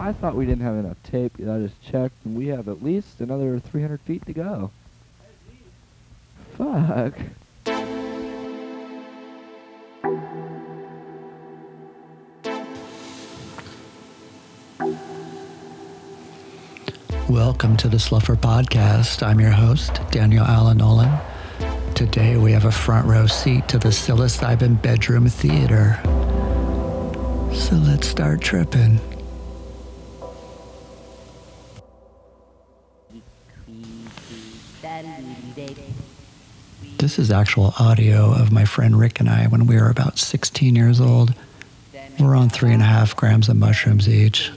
I 0.00 0.14
thought 0.14 0.34
we 0.34 0.46
didn't 0.46 0.64
have 0.64 0.76
enough 0.76 0.96
tape. 1.02 1.34
I 1.38 1.58
just 1.58 1.82
checked, 1.82 2.14
and 2.24 2.34
we 2.34 2.46
have 2.46 2.68
at 2.68 2.82
least 2.82 3.20
another 3.20 3.58
300 3.58 4.00
feet 4.00 4.24
to 4.24 4.32
go. 4.32 4.70
Fuck. 6.56 7.12
Welcome 17.28 17.76
to 17.76 17.88
the 17.88 17.98
Sluffer 17.98 18.36
Podcast. 18.36 19.22
I'm 19.22 19.38
your 19.38 19.50
host, 19.50 20.00
Daniel 20.10 20.46
Allen 20.46 20.78
Nolan. 20.78 21.14
Today 21.94 22.38
we 22.38 22.52
have 22.52 22.64
a 22.64 22.72
front 22.72 23.06
row 23.06 23.26
seat 23.26 23.68
to 23.68 23.78
the 23.78 23.90
psilocybin 23.90 24.80
bedroom 24.80 25.28
theater. 25.28 26.00
So 27.54 27.76
let's 27.76 28.08
start 28.08 28.40
tripping. 28.40 28.98
This 37.00 37.18
is 37.18 37.30
actual 37.30 37.72
audio 37.78 38.30
of 38.30 38.52
my 38.52 38.66
friend 38.66 38.94
Rick 38.94 39.20
and 39.20 39.28
I 39.30 39.46
when 39.46 39.66
we 39.66 39.76
were 39.76 39.88
about 39.88 40.18
16 40.18 40.76
years 40.76 41.00
old. 41.00 41.32
We're 42.18 42.36
on 42.36 42.50
three 42.50 42.74
and 42.74 42.82
a 42.82 42.84
half 42.84 43.16
grams 43.16 43.48
of 43.48 43.56
mushrooms 43.56 44.06
each. 44.06 44.50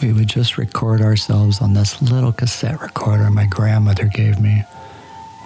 We 0.00 0.14
would 0.14 0.28
just 0.28 0.56
record 0.56 1.02
ourselves 1.02 1.60
on 1.60 1.74
this 1.74 2.00
little 2.00 2.32
cassette 2.32 2.80
recorder 2.80 3.28
my 3.28 3.44
grandmother 3.44 4.06
gave 4.06 4.40
me. 4.40 4.64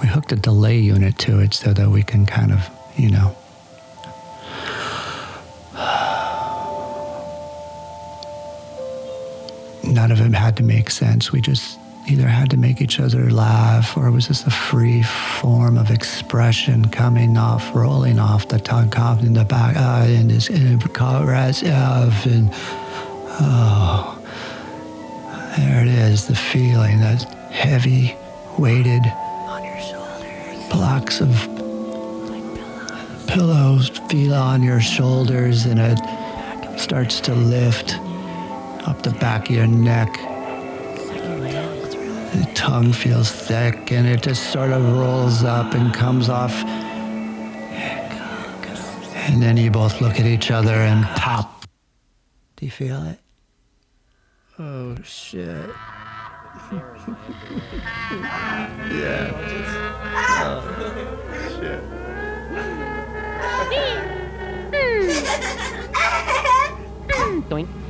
We 0.00 0.06
hooked 0.06 0.30
a 0.30 0.36
delay 0.36 0.78
unit 0.78 1.18
to 1.18 1.40
it 1.40 1.52
so 1.52 1.72
that 1.72 1.90
we 1.90 2.04
can 2.04 2.26
kind 2.26 2.52
of, 2.52 2.70
you 2.96 3.10
know. 3.10 3.36
None 10.06 10.20
of 10.20 10.24
it 10.24 10.36
had 10.36 10.56
to 10.58 10.62
make 10.62 10.88
sense. 10.90 11.32
We 11.32 11.40
just 11.40 11.80
either 12.08 12.28
had 12.28 12.48
to 12.50 12.56
make 12.56 12.80
each 12.80 13.00
other 13.00 13.28
laugh 13.28 13.96
or 13.96 14.06
it 14.06 14.12
was 14.12 14.28
just 14.28 14.46
a 14.46 14.52
free 14.52 15.02
form 15.02 15.76
of 15.76 15.90
expression 15.90 16.84
coming 16.90 17.36
off, 17.36 17.74
rolling 17.74 18.20
off 18.20 18.46
the 18.46 18.60
tongue, 18.60 18.88
coming 18.88 19.26
in 19.26 19.32
the 19.32 19.44
back, 19.44 19.76
uh, 19.76 20.06
and 20.06 20.30
this 20.30 20.48
chorus 20.92 21.62
of, 21.62 22.24
and 22.24 22.50
oh, 23.40 24.16
there 25.56 25.82
it 25.82 25.88
is, 25.88 26.28
the 26.28 26.36
feeling, 26.36 27.00
that 27.00 27.24
heavy, 27.50 28.14
weighted 28.58 29.02
on 29.48 29.64
your 29.64 29.80
shoulders, 29.80 30.68
blocks 30.70 31.20
of 31.20 31.48
like 32.30 33.26
pillows 33.26 33.88
feel 34.08 34.34
on 34.34 34.62
your 34.62 34.80
shoulders 34.80 35.66
and 35.66 35.80
it 35.80 36.78
starts 36.78 37.18
to 37.18 37.34
lift 37.34 37.96
up 38.86 39.02
the 39.02 39.10
back 39.10 39.50
of 39.50 39.56
your 39.56 39.66
neck. 39.66 40.12
The 42.32 42.48
tongue 42.54 42.92
feels 42.92 43.30
thick 43.30 43.90
and 43.90 44.06
it 44.06 44.22
just 44.22 44.52
sort 44.52 44.70
of 44.70 44.96
rolls 44.96 45.42
up 45.42 45.74
and 45.74 45.92
comes 45.92 46.28
off. 46.28 46.54
And 49.14 49.42
then 49.42 49.56
you 49.56 49.70
both 49.72 50.00
look 50.00 50.20
at 50.20 50.26
each 50.26 50.52
other 50.52 50.74
and 50.74 51.04
pop. 51.16 51.66
Do 52.56 52.64
you 52.64 52.70
feel 52.70 53.02
it? 53.06 53.18
Oh 54.58 54.96
shit. 55.02 55.68
yeah. 58.92 59.30
Oh, 60.38 60.62
shit. 61.60 61.82
Doink. 67.50 67.85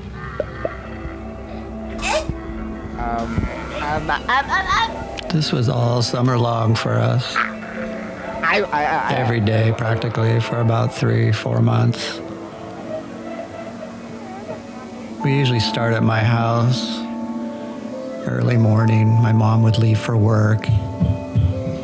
Um, 3.07 3.39
um, 3.83 4.11
um, 4.11 5.29
This 5.29 5.53
was 5.53 5.69
all 5.69 6.03
summer 6.03 6.37
long 6.37 6.75
for 6.75 6.95
us. 6.95 7.37
I, 7.37 8.63
I, 8.73 8.85
I, 8.85 9.15
Every 9.15 9.39
day, 9.39 9.73
practically, 9.79 10.41
for 10.41 10.61
about 10.61 10.93
three, 10.93 11.31
four 11.31 11.63
months. 11.63 12.19
We 15.23 15.37
usually 15.37 15.61
start 15.61 15.95
at 15.95 16.03
my 16.03 16.19
house. 16.19 16.99
Early 18.27 18.57
morning, 18.57 19.07
my 19.23 19.33
mom 19.33 19.63
would 19.63 19.79
leave 19.79 20.01
for 20.01 20.17
work. 20.17 20.67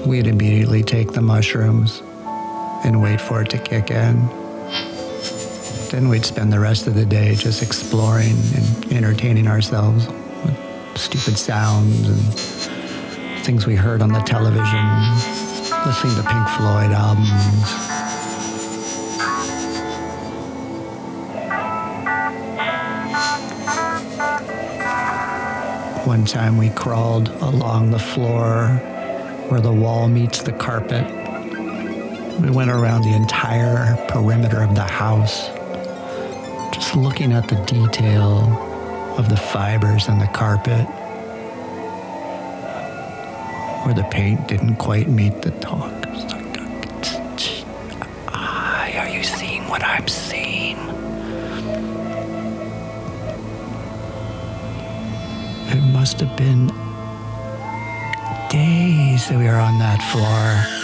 We'd 0.05 0.27
immediately 0.27 0.83
take 0.83 1.13
the 1.13 1.23
mushrooms 1.23 2.03
and 2.85 3.01
wait 3.01 3.21
for 3.21 3.43
it 3.43 3.51
to 3.51 3.59
kick 3.59 3.93
in. 3.93 4.27
Then 5.93 6.09
we'd 6.09 6.25
spend 6.25 6.53
the 6.53 6.59
rest 6.59 6.89
of 6.89 6.97
the 6.97 7.07
day 7.07 7.37
just 7.37 7.63
exploring 7.63 8.37
and 8.57 8.93
entertaining 8.93 9.47
ourselves 9.47 10.09
stupid 10.97 11.37
sounds 11.39 12.09
and 12.09 13.45
things 13.45 13.67
we 13.67 13.75
heard 13.75 14.03
on 14.03 14.13
the 14.13 14.21
television, 14.21 14.87
listening 15.85 16.15
to 16.17 16.23
Pink 16.23 16.49
Floyd 16.51 16.93
albums. 16.93 17.29
One 26.07 26.25
time 26.25 26.57
we 26.57 26.71
crawled 26.71 27.29
along 27.43 27.91
the 27.91 27.99
floor 27.99 28.69
where 29.49 29.61
the 29.61 29.73
wall 29.73 30.09
meets 30.09 30.43
the 30.43 30.53
carpet. 30.53 31.05
We 32.41 32.51
went 32.51 32.71
around 32.71 33.03
the 33.03 33.15
entire 33.15 33.97
perimeter 34.09 34.63
of 34.63 34.75
the 34.75 34.83
house, 34.83 35.49
just 36.75 36.97
looking 36.97 37.33
at 37.33 37.49
the 37.49 37.57
detail 37.67 38.72
of 39.19 39.29
the 39.29 39.37
fibers 39.37 40.09
in 40.09 40.19
the 40.19 40.27
carpet 40.29 40.87
where 43.85 43.95
the 43.95 44.05
paint 44.11 44.47
didn't 44.49 44.77
quite 44.77 45.09
meet 45.09 45.43
the 45.43 45.51
talk. 45.53 45.93
Ah, 48.29 48.89
Are 49.01 49.09
you 49.09 49.23
seeing 49.25 49.69
what 49.69 49.83
I'm 49.85 50.09
seeing? 50.09 50.79
It 55.69 55.83
must 55.93 56.21
have 56.21 56.37
been 56.37 56.69
days 58.51 59.29
that 59.29 59.39
we 59.39 59.45
were 59.47 59.57
on 59.57 59.79
that 59.79 60.01
floor. 60.13 60.79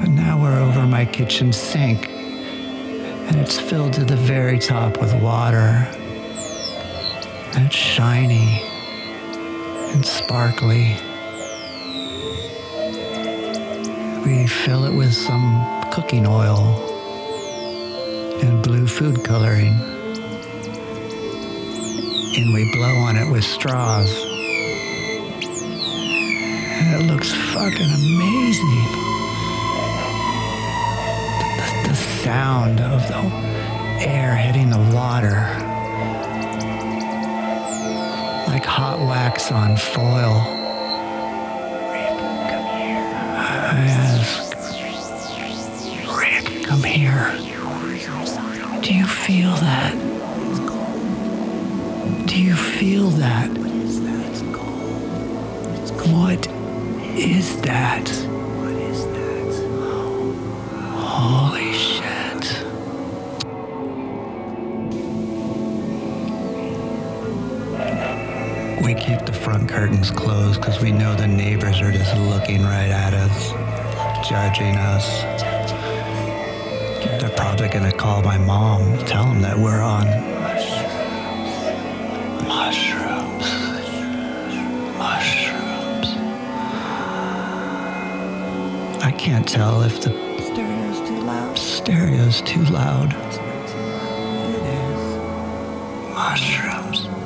But 0.00 0.08
now 0.08 0.40
we're 0.40 0.58
over 0.58 0.86
my 0.86 1.04
kitchen 1.04 1.52
sink, 1.52 2.09
it's 3.50 3.58
filled 3.58 3.92
to 3.92 4.04
the 4.04 4.14
very 4.14 4.60
top 4.60 5.00
with 5.00 5.12
water. 5.20 5.88
And 7.52 7.66
it's 7.66 7.74
shiny 7.74 8.62
and 9.90 10.06
sparkly. 10.06 10.96
We 14.24 14.46
fill 14.46 14.84
it 14.84 14.94
with 14.94 15.12
some 15.12 15.84
cooking 15.90 16.28
oil 16.28 16.60
and 18.40 18.62
blue 18.62 18.86
food 18.86 19.24
coloring. 19.24 19.74
And 22.36 22.54
we 22.54 22.70
blow 22.72 22.94
on 22.98 23.16
it 23.16 23.28
with 23.32 23.42
straws. 23.42 24.16
And 26.78 27.02
it 27.02 27.12
looks 27.12 27.32
fucking 27.32 27.90
amazing. 27.90 29.09
Sound 32.30 32.80
of 32.80 33.02
the 33.08 33.22
air 34.06 34.36
hitting 34.36 34.70
the 34.70 34.78
water 34.94 35.34
like 38.46 38.64
hot 38.64 39.00
wax 39.00 39.50
on 39.50 39.76
foil. 39.76 40.36
Rick, 41.90 42.18
come 42.52 42.68
here. 42.78 43.02
I 43.34 43.82
ask. 44.06 44.54
Rick, 46.20 46.44
come 46.68 46.84
here. 46.84 47.34
Do 48.80 48.94
you 48.94 49.06
feel 49.08 49.54
that? 49.56 49.92
Do 52.28 52.40
you 52.40 52.54
feel 52.54 53.08
that? 53.26 53.48
What 53.58 53.70
is 53.72 54.00
that? 54.02 54.36
What 56.14 56.46
is 57.18 57.60
front 69.40 69.68
curtains 69.68 70.10
closed 70.10 70.60
because 70.60 70.80
we 70.80 70.92
know 70.92 71.14
the 71.14 71.26
neighbors 71.26 71.80
are 71.80 71.90
just 71.90 72.14
looking 72.16 72.62
right 72.62 72.90
at 72.90 73.14
us, 73.14 73.52
judging 74.28 74.76
us. 74.76 75.22
They're 77.20 77.30
probably 77.30 77.68
going 77.68 77.90
to 77.90 77.96
call 77.96 78.22
my 78.22 78.36
mom, 78.36 78.98
tell 79.06 79.24
them 79.24 79.40
that 79.40 79.56
we're 79.56 79.80
on 79.80 80.06
mushrooms. 82.46 83.46
Mushrooms. 84.98 86.08
I 89.02 89.10
can't 89.16 89.48
tell 89.48 89.82
if 89.82 90.02
the 90.02 90.10
stereo's 90.52 91.08
too 91.08 91.20
loud. 91.22 91.58
Stereo's 91.58 92.42
too 92.42 92.64
loud. 92.64 93.14
Mushrooms. 96.12 97.19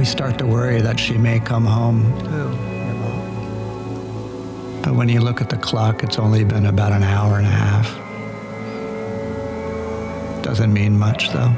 We 0.00 0.06
start 0.06 0.38
to 0.38 0.46
worry 0.46 0.80
that 0.80 0.98
she 0.98 1.18
may 1.18 1.40
come 1.40 1.66
home, 1.66 2.04
mom? 2.24 2.52
but 4.82 4.94
when 4.94 5.10
you 5.10 5.20
look 5.20 5.42
at 5.42 5.50
the 5.50 5.58
clock, 5.58 6.02
it's 6.02 6.18
only 6.18 6.42
been 6.42 6.64
about 6.64 6.92
an 6.92 7.02
hour 7.02 7.36
and 7.36 7.46
a 7.46 7.50
half. 7.50 7.86
Doesn't 10.42 10.72
mean 10.72 10.98
much, 10.98 11.28
though. 11.32 11.52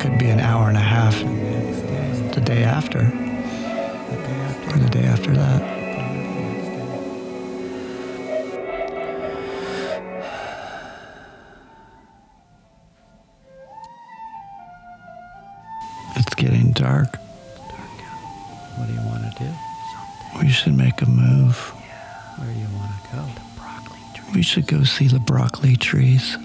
Could 0.00 0.18
be 0.18 0.30
an 0.30 0.40
hour 0.40 0.68
and 0.68 0.78
a 0.78 0.88
half 0.96 1.20
The 2.34 2.40
day 2.40 2.64
after. 2.64 3.00
or 3.00 4.78
the 4.78 4.88
day 4.88 5.04
after 5.04 5.30
that. 5.34 5.65
We 24.36 24.42
should 24.42 24.66
go 24.66 24.84
see 24.84 25.08
the 25.08 25.18
broccoli 25.18 25.76
trees. 25.76 26.32
The 26.32 26.38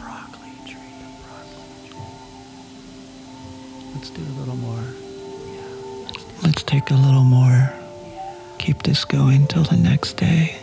broccoli 0.00 0.50
tree. 0.66 0.80
The 0.98 1.10
broccoli 1.22 1.70
tree. 1.86 2.00
Let's 3.94 4.10
do 4.10 4.20
a 4.20 4.34
little 4.40 4.56
more. 4.56 4.82
Let's 6.42 6.64
take 6.64 6.90
a 6.90 6.94
little 6.94 7.22
more. 7.22 7.72
Keep 8.58 8.82
this 8.82 9.04
going 9.04 9.46
till 9.46 9.62
the 9.62 9.76
next 9.76 10.16
day. 10.16 10.59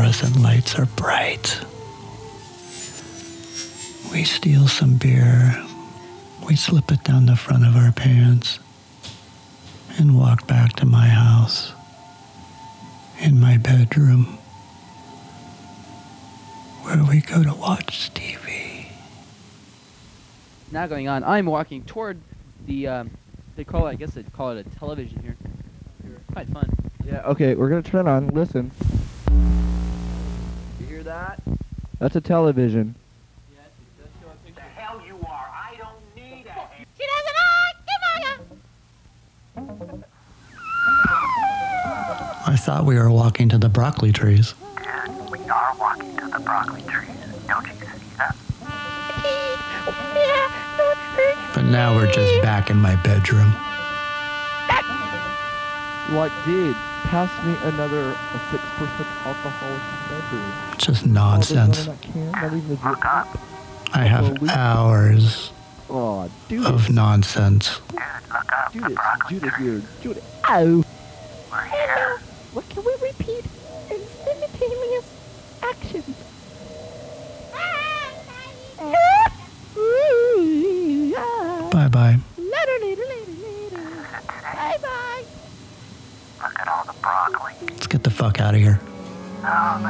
Fluorescent 0.00 0.40
lights 0.40 0.78
are 0.78 0.86
bright. 0.96 1.60
We 4.10 4.24
steal 4.24 4.66
some 4.66 4.96
beer. 4.96 5.62
We 6.46 6.56
slip 6.56 6.90
it 6.90 7.04
down 7.04 7.26
the 7.26 7.36
front 7.36 7.66
of 7.66 7.76
our 7.76 7.92
pants 7.92 8.60
and 9.98 10.16
walk 10.16 10.46
back 10.46 10.72
to 10.76 10.86
my 10.86 11.06
house 11.06 11.74
in 13.18 13.38
my 13.38 13.58
bedroom 13.58 14.38
where 16.82 17.04
we 17.04 17.20
go 17.20 17.42
to 17.42 17.52
watch 17.52 18.10
TV. 18.14 18.86
now 20.72 20.86
going 20.86 21.08
on. 21.08 21.22
I'm 21.24 21.44
walking 21.44 21.82
toward 21.84 22.18
the, 22.66 22.86
um, 22.86 23.10
they 23.54 23.64
call 23.64 23.86
it, 23.86 23.90
I 23.90 23.94
guess 23.96 24.12
they'd 24.12 24.32
call 24.32 24.52
it 24.52 24.66
a 24.66 24.78
television 24.78 25.20
here. 25.20 25.36
Quite 26.32 26.48
fun. 26.48 26.70
Yeah, 27.04 27.20
okay, 27.26 27.54
we're 27.54 27.68
gonna 27.68 27.82
turn 27.82 28.06
it 28.06 28.10
on. 28.10 28.28
Listen. 28.28 28.70
You 31.10 31.16
hear 31.16 31.26
that? 31.26 31.42
That's 31.98 32.14
a 32.14 32.20
television. 32.20 32.94
Yes, 33.52 33.64
it 33.66 34.00
does 34.00 34.08
show 34.20 34.28
a 34.28 34.46
picture. 34.46 34.62
hell 34.76 35.02
you 35.04 35.16
are. 35.26 35.50
I 35.50 35.74
don't 35.76 35.98
need 36.14 36.46
a 36.46 36.68
She 36.96 37.04
doesn't 37.04 37.36
like 37.36 37.76
I 42.46 42.56
thought 42.56 42.84
we 42.84 42.96
were 42.96 43.10
walking 43.10 43.48
to 43.48 43.58
the 43.58 43.68
broccoli 43.68 44.12
trees. 44.12 44.54
We 45.30 45.40
are 45.48 45.74
walking 45.78 46.16
to 46.18 46.28
the 46.28 46.38
broccoli 46.38 46.82
trees. 46.82 47.10
Don't 47.48 47.66
you 47.66 47.72
see 47.72 48.16
that? 48.18 48.36
Yeah, 50.14 50.76
don't 50.76 50.96
hurt. 50.96 51.54
But 51.54 51.64
now 51.64 51.96
we're 51.96 52.10
just 52.12 52.40
back 52.42 52.70
in 52.70 52.76
my 52.76 52.94
bedroom. 52.96 53.52
Like, 56.12 56.32
dude, 56.44 56.74
pass 57.04 57.30
me 57.46 57.56
another 57.68 58.10
a 58.10 58.40
six 58.50 58.62
percent 58.76 59.08
alcoholic 59.24 59.82
beverage. 60.08 60.78
Just 60.78 61.06
nonsense. 61.06 61.86
one 61.86 61.96
in 61.96 62.12
can, 62.12 62.30
not 62.32 62.44
even 62.46 62.68
the 62.68 62.76
drip. 62.76 62.84
Look 62.84 63.04
up. 63.04 63.38
I 63.92 64.04
have 64.04 64.48
hours 64.50 65.52
Oh, 65.88 66.28
Judas. 66.48 66.66
of 66.68 66.90
nonsense. 66.90 67.80
Dude, 67.90 68.00
look 68.32 68.52
up. 68.52 68.72
The 68.72 69.82
Judas, 70.02 70.24
I'm 89.42 89.82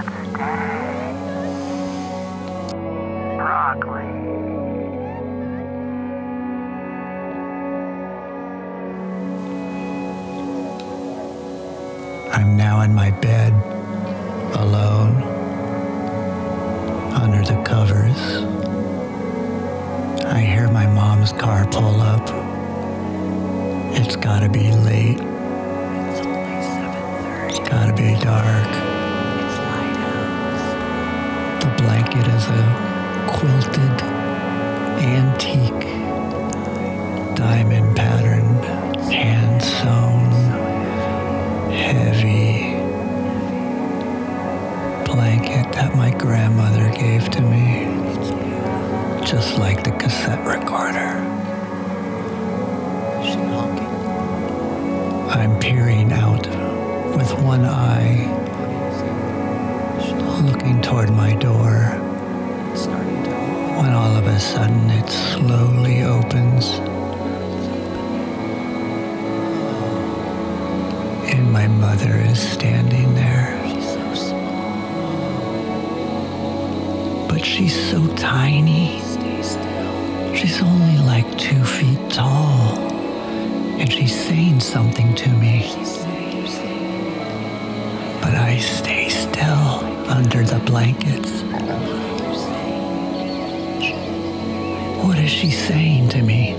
now 12.57 12.83
in 12.83 12.95
my 12.95 13.11
bed, 13.11 13.53
alone, 14.55 15.21
under 17.13 17.43
the 17.43 17.61
covers. 17.65 18.17
I 20.27 20.39
hear 20.39 20.71
my 20.71 20.87
mom's 20.87 21.33
car 21.33 21.67
pull 21.67 22.01
up. 22.01 22.23
It's 23.97 24.15
gotta 24.15 24.49
be 24.49 24.71
late. 24.71 25.19
It's 25.19 26.21
only 26.21 26.63
7.30. 26.63 27.49
It's 27.51 27.69
gotta 27.69 27.93
be 27.93 28.15
dark. 28.23 28.90
Blanket 31.81 32.27
is 32.27 32.47
a 32.47 33.27
quilted, 33.29 34.03
antique, 35.01 35.87
diamond 37.35 37.97
patterned, 37.97 38.65
hand 39.11 39.63
sewn, 39.63 40.31
heavy 41.73 42.77
blanket 45.07 45.73
that 45.73 45.95
my 45.97 46.11
grandmother 46.11 46.91
gave 46.91 47.31
to 47.31 47.41
me, 47.41 47.87
just 49.25 49.57
like 49.59 49.83
the 49.83 49.93
cassette 49.93 50.45
recorder. 50.47 51.13
Is 53.21 53.27
she 53.33 53.41
honking? 53.55 53.95
I'm 55.31 55.59
peering 55.59 56.13
out 56.13 56.47
with 57.17 57.33
one 57.41 57.65
eye, 57.65 58.50
looking 60.43 60.81
toward 60.83 61.11
my 61.11 61.35
door. 61.35 61.97
When 63.81 63.93
all 63.93 64.17
of 64.17 64.27
a 64.27 64.39
sudden 64.41 64.91
it 64.91 65.09
slowly 65.09 66.03
opens. 66.03 66.81
And 71.33 71.53
my 71.53 71.67
mother 71.69 72.17
is 72.17 72.41
standing 72.41 73.15
there. 73.15 73.59
She's 73.69 73.93
so 73.95 74.15
small. 74.15 75.01
but 77.29 77.45
she's 77.45 77.91
so 77.91 78.07
tiny. 78.17 79.01
She's 80.37 80.63
only 80.63 80.99
like 80.99 81.39
two 81.39 81.65
feet 81.65 82.01
tall. 82.11 82.79
And 83.81 83.91
she's 83.93 84.15
saying 84.27 84.61
something 84.61 85.15
to 85.17 85.29
me. 85.31 85.67
But 88.21 88.35
i 88.35 88.59
stay 88.59 89.09
still 89.09 90.00
under 90.11 90.43
the 90.43 90.59
blankets 90.67 91.31
what 95.11 95.19
is 95.19 95.31
she 95.31 95.51
saying 95.51 96.09
to 96.09 96.23
me. 96.23 96.55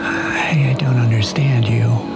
I, 0.00 0.70
I 0.70 0.76
don't 0.78 0.98
understand 0.98 1.66
you. 1.66 2.15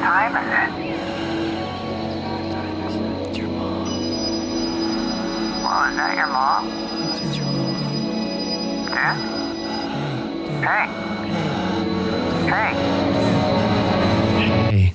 Time 0.00 0.36
is 0.36 0.48
it? 0.52 0.70
It's 3.28 3.38
your 3.38 3.48
mom. 3.48 3.88
Well, 5.62 5.90
is 5.90 5.96
that 5.96 6.16
your 6.16 6.26
mom? 6.26 6.68
It's 7.22 7.36
your 7.36 7.46
mom. 7.46 7.74
Jen? 8.88 9.16
Hey. 10.62 10.86
Hey. 12.50 12.72
Hey. 14.70 14.94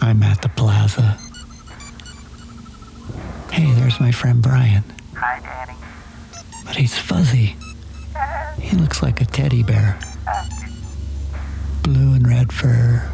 I'm 0.00 0.22
at 0.22 0.40
the 0.42 0.48
plaza. 0.50 1.18
Hey, 3.50 3.72
there's 3.72 3.98
my 4.00 4.12
friend 4.12 4.42
Brian. 4.42 4.84
Hi, 5.14 5.40
Danny. 5.40 5.78
But 6.64 6.76
he's 6.76 6.98
fuzzy. 6.98 7.45
Looks 8.96 9.02
like 9.02 9.20
a 9.20 9.26
teddy 9.26 9.62
bear. 9.62 9.98
Blue 11.82 12.14
and 12.14 12.26
red 12.26 12.50
fur. 12.50 13.06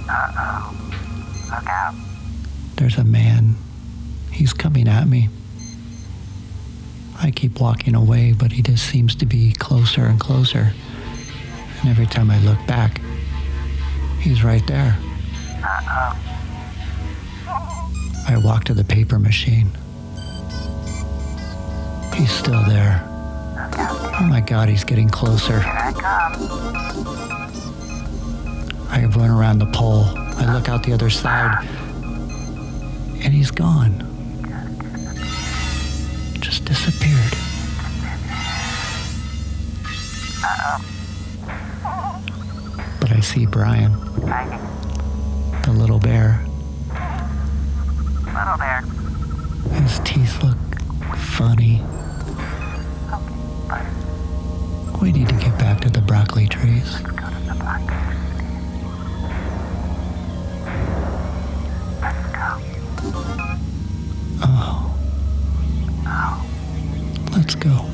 Look 0.00 1.68
out. 1.68 1.94
There's 2.74 2.98
a 2.98 3.04
man. 3.04 3.54
He's 4.32 4.52
coming 4.52 4.88
at 4.88 5.06
me. 5.06 5.28
I 7.20 7.30
keep 7.30 7.60
walking 7.60 7.94
away, 7.94 8.32
but 8.32 8.50
he 8.50 8.62
just 8.62 8.84
seems 8.84 9.14
to 9.14 9.26
be 9.26 9.52
closer 9.52 10.06
and 10.06 10.18
closer. 10.18 10.72
And 11.82 11.88
every 11.88 12.06
time 12.06 12.32
I 12.32 12.40
look 12.40 12.58
back, 12.66 13.00
he's 14.18 14.42
right 14.42 14.66
there. 14.66 14.98
I 18.26 18.40
walk 18.42 18.64
to 18.64 18.74
the 18.74 18.82
paper 18.82 19.20
machine. 19.20 19.70
He's 22.14 22.30
still 22.30 22.62
there. 22.64 23.02
Oh 24.20 24.26
my 24.28 24.40
god, 24.40 24.68
he's 24.68 24.84
getting 24.84 25.08
closer. 25.08 25.60
Here 25.60 25.72
I 25.72 25.92
come. 25.92 26.34
I 28.88 29.04
run 29.06 29.30
around 29.30 29.58
the 29.58 29.66
pole. 29.66 30.04
I 30.16 30.52
look 30.54 30.68
out 30.68 30.82
the 30.82 30.92
other 30.92 31.10
side. 31.10 31.66
And 33.24 33.32
he's 33.32 33.50
gone. 33.50 34.04
Just 36.40 36.64
disappeared. 36.64 37.34
But 43.00 43.12
I 43.12 43.20
see 43.20 43.46
Brian, 43.46 43.92
the 45.62 45.72
little 45.72 45.98
bear. 45.98 46.44
Little 48.26 48.56
bear. 48.58 48.82
His 49.80 49.98
teeth 50.00 50.42
look 50.42 50.56
funny. 51.16 51.82
We 55.00 55.12
need 55.12 55.28
to 55.28 55.34
get 55.34 55.58
back 55.58 55.80
to 55.80 55.90
the 55.90 56.00
broccoli 56.00 56.46
trees. 56.46 57.00
Oh. 64.44 64.94
Let's 67.32 67.54
go. 67.56 67.91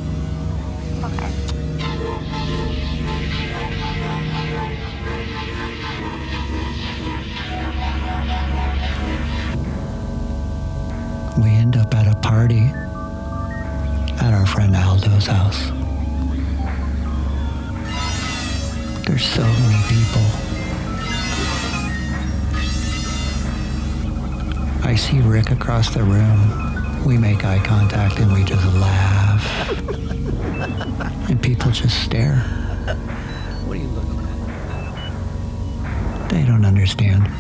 Our 15.05 15.11
friend 15.11 15.15
Aldo's 15.15 15.27
house. 15.27 15.71
There's 19.07 19.25
so 19.25 19.43
many 19.43 19.83
people. 19.89 20.23
I 24.85 24.95
see 24.97 25.21
Rick 25.21 25.51
across 25.51 25.91
the 25.95 26.03
room. 26.03 27.05
We 27.05 27.19
make 27.19 27.45
eye 27.45 27.61
contact 27.65 28.19
and 28.19 28.33
we 28.33 28.45
just 28.45 28.65
laugh. 28.77 29.45
and 31.31 31.43
people 31.43 31.71
just 31.71 32.03
stare. 32.05 32.37
What 33.67 33.77
are 33.77 33.81
you 33.81 33.89
looking 33.89 34.19
at? 36.25 36.31
They 36.31 36.45
don't 36.45 36.65
understand. 36.65 37.31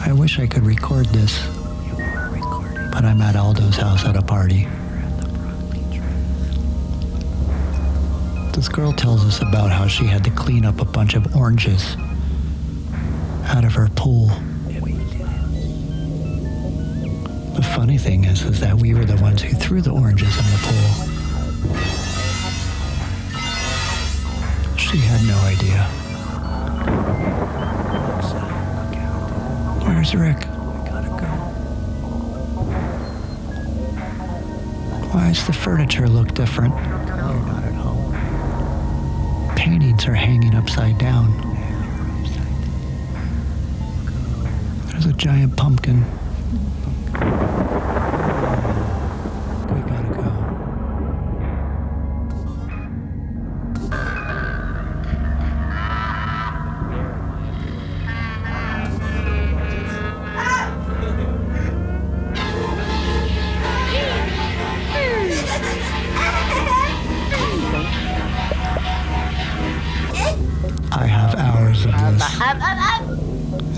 I 0.00 0.12
wish 0.12 0.38
I 0.38 0.46
could 0.46 0.64
record 0.64 1.06
this, 1.06 1.38
You 1.38 1.52
are 1.52 1.52
recording. 1.52 1.57
But 2.98 3.04
I'm 3.04 3.22
at 3.22 3.36
Aldo's 3.36 3.76
house 3.76 4.04
at 4.06 4.16
a 4.16 4.22
party. 4.22 4.66
This 8.52 8.68
girl 8.68 8.92
tells 8.92 9.24
us 9.24 9.40
about 9.40 9.70
how 9.70 9.86
she 9.86 10.04
had 10.04 10.24
to 10.24 10.30
clean 10.32 10.64
up 10.64 10.80
a 10.80 10.84
bunch 10.84 11.14
of 11.14 11.36
oranges 11.36 11.96
out 13.44 13.64
of 13.64 13.72
her 13.74 13.86
pool. 13.94 14.26
The 17.54 17.62
funny 17.76 17.98
thing 17.98 18.24
is, 18.24 18.42
is 18.42 18.58
that 18.58 18.74
we 18.74 18.94
were 18.94 19.04
the 19.04 19.22
ones 19.22 19.42
who 19.42 19.54
threw 19.54 19.80
the 19.80 19.92
oranges 19.92 20.36
in 20.36 20.44
the 20.50 20.58
pool. 20.64 20.90
She 24.76 24.98
had 24.98 25.22
no 25.24 25.38
idea. 25.46 25.84
Where's 29.86 30.16
Rick? 30.16 30.47
Why 35.12 35.28
does 35.28 35.46
the 35.46 35.52
furniture 35.52 36.08
look 36.08 36.34
different? 36.34 36.74
You're 36.74 37.16
not 37.16 37.64
at 37.64 37.72
home. 37.72 38.12
Paintings 39.56 40.06
are 40.06 40.14
hanging 40.14 40.54
upside 40.54 40.98
down. 40.98 41.32
You're 41.32 42.20
upside 42.20 42.62
down. 42.62 42.76
There's 44.90 45.06
a 45.06 45.12
giant 45.14 45.56
pumpkin. 45.56 46.04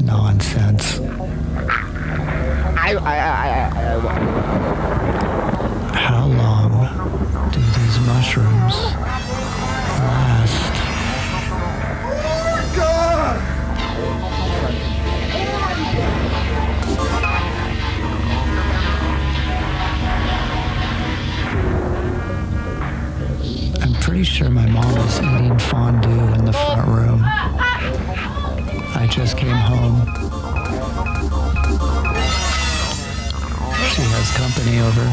Nonsense. 0.03 1.01
I, 2.77 2.95
I, 2.95 3.17
I, 3.17 3.49
I, 3.49 3.95
I, 3.95 4.19
How 5.95 6.27
long 6.27 6.71
do 7.53 7.61
these 7.61 7.99
mushrooms 8.07 8.75
last? 10.01 10.73
Oh 12.83 13.41
I'm 23.83 23.95
pretty 24.03 24.25
sure 24.25 24.51
my 24.51 24.67
mom 24.67 24.97
is 24.99 25.19
eating 25.19 25.59
fondue 25.59 26.35
in 26.35 26.45
the 26.45 26.53
front 26.53 26.89
room. 26.89 27.25
Just 29.11 29.37
came 29.37 29.51
home. 29.51 30.07
She 33.91 34.03
has 34.03 34.31
company 34.37 34.79
over. 34.81 35.05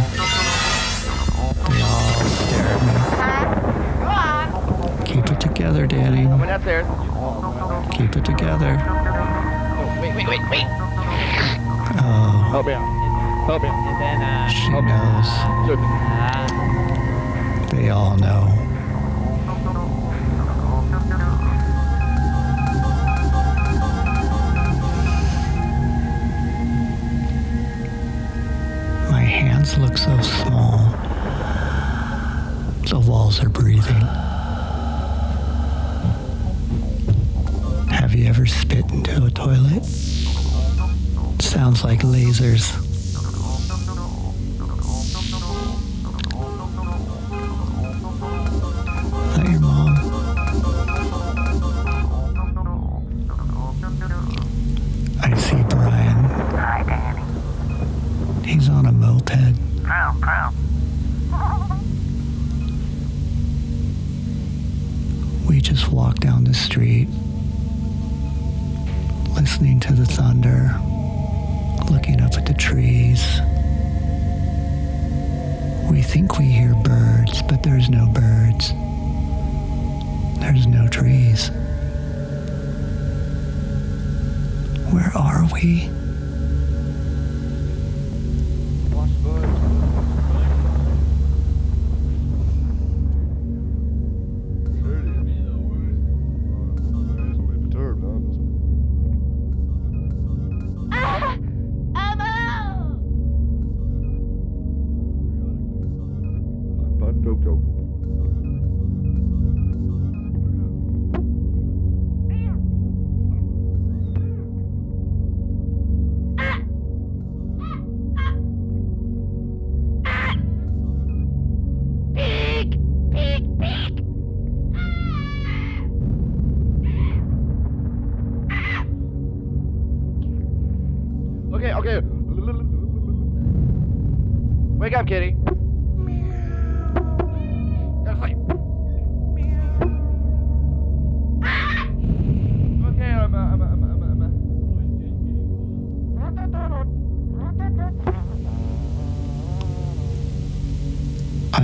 They 1.68 1.82
all 1.82 2.13
stare 2.30 2.68
at 2.77 2.82
me. 5.01 5.13
Keep 5.13 5.25
it 5.32 5.39
together, 5.42 5.88
Danny. 5.88 6.27
Keep 7.98 8.16
it 8.18 8.24
together. 8.24 8.77
Oh, 8.80 9.98
wait, 10.00 10.16
wait, 10.16 10.27
wait, 10.27 10.42
wait. 10.51 10.68
Oh, 12.00 12.50
Help 12.51 12.66
me 12.68 12.74
out. 12.74 12.86
Help 13.48 13.62
me 13.63 13.70
out. 13.70 14.50
She 14.51 14.70
knows. 14.70 15.30
They 17.72 17.89
all 17.89 18.16
know. 18.18 18.66
hands 29.27 29.77
look 29.77 29.98
so 29.98 30.19
small. 30.22 30.77
The 32.89 33.03
walls 33.05 33.43
are 33.43 33.50
breathing. 33.50 34.01
Have 37.91 38.15
you 38.15 38.27
ever 38.27 38.46
spit 38.46 38.89
into 38.91 39.25
a 39.25 39.29
toilet? 39.29 39.86
Sounds 41.41 41.84
like 41.84 42.00
lasers. 42.00 42.84
Your 49.50 49.60
mom? 49.62 49.96
I 55.22 55.36
see 55.38 55.63
Brian. 55.69 57.06
He's 58.48 58.70
on 58.70 58.86
a 58.86 58.94
moped. 58.94 59.34
Prow, 59.84 60.16
prow. 60.22 60.54
We 65.46 65.60
just 65.60 65.92
walk 65.92 66.20
down 66.20 66.46
the 66.46 66.54
street, 66.54 67.10
listening 69.36 69.82
to 69.82 69.92
the 69.92 70.06
thunder, 70.06 70.74
looking 71.92 72.22
up 72.22 72.36
at 72.36 72.46
the 72.46 72.54
trees. 72.54 73.22
We 75.92 76.01
think 76.01 76.38
we 76.38 76.46
hear 76.46 76.74
birds, 76.84 77.42
but 77.44 77.63
there's 77.63 77.89
no 77.89 78.08
birds. 78.08 78.72
There's 80.39 80.68
no 80.68 80.88
trees. 80.88 81.50
Where 84.89 85.12
are 85.16 85.50
we? 85.54 85.97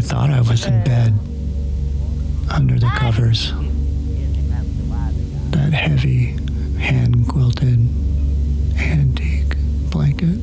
Thought 0.04 0.30
I 0.30 0.42
was 0.42 0.66
in 0.66 0.84
bed 0.84 1.14
under 2.52 2.78
the 2.78 2.92
covers. 2.98 3.54
That 5.52 5.72
heavy, 5.72 6.36
hand 6.78 7.30
quilted, 7.30 7.80
antique 8.78 9.56
blanket. 9.90 10.40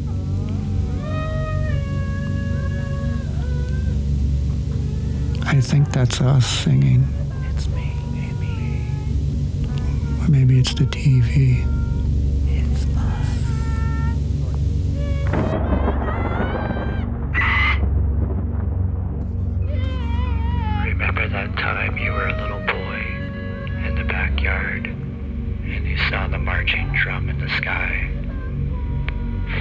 I 5.46 5.60
think 5.60 5.92
that's 5.92 6.22
us 6.22 6.46
singing. 6.46 7.06
It's 7.54 7.68
me, 7.68 7.92
maybe. 8.14 8.86
Maybe 10.26 10.58
it's 10.58 10.72
the 10.72 10.86
TV. 10.86 11.79
Marching 26.60 26.92
drum 27.02 27.30
in 27.30 27.38
the 27.38 27.48
sky, 27.56 28.10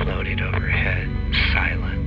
floated 0.03 0.41
overhead, 0.41 1.07
silent? 1.53 1.98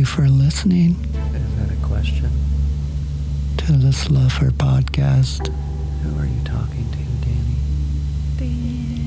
you 0.00 0.06
for 0.06 0.26
listening. 0.28 0.96
Is 1.34 1.56
that 1.56 1.70
a 1.70 1.86
question? 1.86 2.30
To 3.58 3.72
this 3.72 4.04
Sluffer 4.04 4.50
podcast. 4.50 5.48
Who 6.02 6.18
are 6.18 6.24
you 6.24 6.42
talking 6.42 6.86
to, 6.90 6.98
Danny? 7.20 7.56
Danny. 8.38 9.02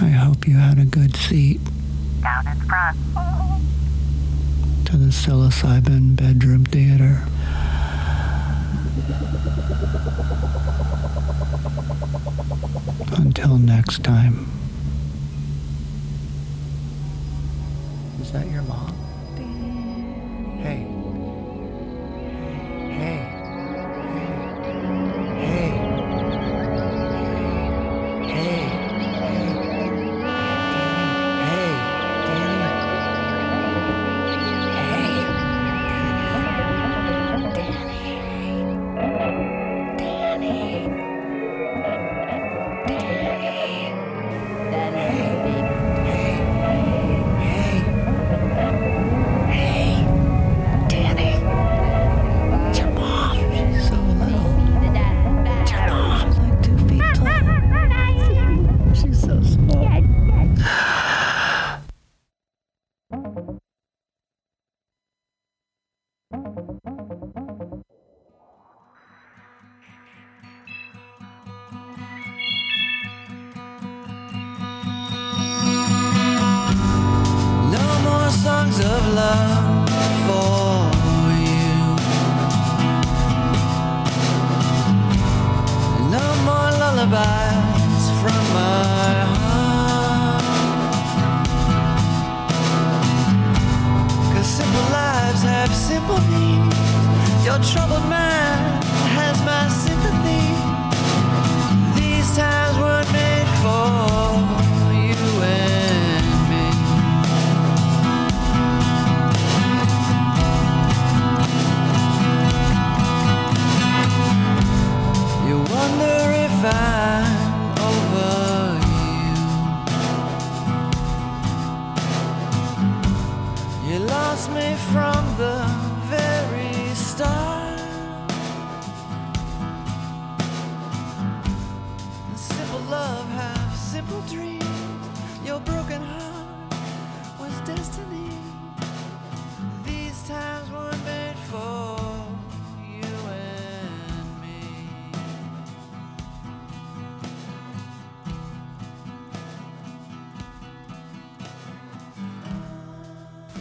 I 0.00 0.10
hope 0.10 0.46
you 0.46 0.56
had 0.56 0.78
a 0.78 0.84
good 0.84 1.16
seat. 1.16 1.60
Down 2.22 2.46
in 2.46 2.60
front. 2.60 2.96
To 4.84 4.96
the 4.96 5.10
psilocybin 5.10 6.14
bedroom 6.14 6.64
theater. 6.64 7.24
Until 13.18 13.58
next 13.58 14.04
time. 14.04 14.55
Not 18.36 18.50
your 18.50 18.60
mom. 18.64 19.05
simple 95.86 96.20
means 96.22 96.74
your 97.44 97.60
troubled 97.60 98.02
mind. 98.10 98.55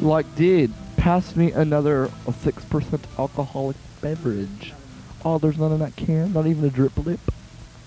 like, 0.05 0.35
dude, 0.35 0.73
pass 0.97 1.35
me 1.35 1.51
another 1.51 2.07
6% 2.25 2.99
alcoholic 3.19 3.77
beverage. 4.01 4.73
Oh, 5.23 5.37
there's 5.37 5.57
none 5.57 5.71
in 5.71 5.79
that 5.79 5.95
can. 5.95 6.33
Not 6.33 6.47
even 6.47 6.63
a 6.65 6.69
drip 6.69 6.97
lip. 6.97 7.19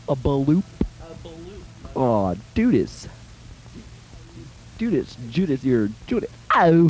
A 0.09 0.17
baloop. 0.17 0.65
A 1.01 1.15
baloop. 1.27 1.63
Oh, 1.95 2.37
Judas. 2.55 3.09
Judas, 4.79 5.17
Judas, 5.31 5.65
you're 5.65 5.91
Judas. 6.07 6.31
Oh. 6.55 6.89